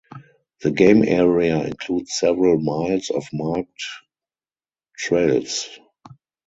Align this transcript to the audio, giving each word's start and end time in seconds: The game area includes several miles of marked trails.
The 0.63 0.71
game 0.71 1.03
area 1.03 1.63
includes 1.63 2.17
several 2.17 2.57
miles 2.59 3.11
of 3.11 3.23
marked 3.31 3.83
trails. 4.97 5.69